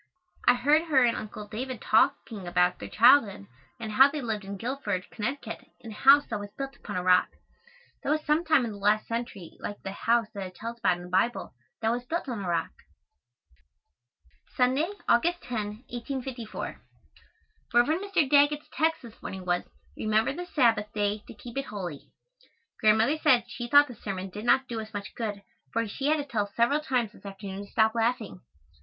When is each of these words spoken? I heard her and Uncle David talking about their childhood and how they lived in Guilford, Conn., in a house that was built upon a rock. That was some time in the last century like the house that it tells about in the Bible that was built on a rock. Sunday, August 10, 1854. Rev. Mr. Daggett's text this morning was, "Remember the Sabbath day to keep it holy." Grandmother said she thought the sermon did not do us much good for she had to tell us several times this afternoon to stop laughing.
I 0.47 0.55
heard 0.55 0.85
her 0.85 1.03
and 1.03 1.15
Uncle 1.15 1.45
David 1.47 1.79
talking 1.79 2.47
about 2.47 2.79
their 2.79 2.89
childhood 2.89 3.45
and 3.79 3.91
how 3.91 4.09
they 4.09 4.19
lived 4.19 4.43
in 4.43 4.57
Guilford, 4.57 5.05
Conn., 5.11 5.35
in 5.79 5.91
a 5.91 5.93
house 5.93 6.25
that 6.25 6.39
was 6.39 6.49
built 6.57 6.75
upon 6.75 6.95
a 6.95 7.03
rock. 7.03 7.29
That 8.01 8.09
was 8.09 8.25
some 8.25 8.43
time 8.43 8.65
in 8.65 8.71
the 8.71 8.77
last 8.79 9.05
century 9.05 9.57
like 9.59 9.83
the 9.83 9.91
house 9.91 10.25
that 10.33 10.41
it 10.47 10.55
tells 10.55 10.79
about 10.79 10.97
in 10.97 11.03
the 11.03 11.09
Bible 11.09 11.53
that 11.83 11.91
was 11.91 12.03
built 12.03 12.27
on 12.27 12.43
a 12.43 12.49
rock. 12.49 12.71
Sunday, 14.57 14.89
August 15.07 15.43
10, 15.43 15.83
1854. 15.91 16.81
Rev. 17.71 17.85
Mr. 18.01 18.27
Daggett's 18.27 18.69
text 18.73 19.03
this 19.03 19.21
morning 19.21 19.45
was, 19.45 19.65
"Remember 19.95 20.33
the 20.33 20.47
Sabbath 20.47 20.91
day 20.93 21.19
to 21.27 21.33
keep 21.35 21.59
it 21.59 21.65
holy." 21.65 22.09
Grandmother 22.79 23.19
said 23.19 23.43
she 23.49 23.67
thought 23.69 23.87
the 23.87 23.93
sermon 23.93 24.31
did 24.31 24.45
not 24.45 24.67
do 24.67 24.81
us 24.81 24.95
much 24.95 25.13
good 25.13 25.43
for 25.71 25.87
she 25.87 26.07
had 26.07 26.17
to 26.17 26.25
tell 26.25 26.45
us 26.47 26.55
several 26.55 26.79
times 26.79 27.11
this 27.11 27.23
afternoon 27.23 27.65
to 27.67 27.71
stop 27.71 27.93
laughing. 27.93 28.41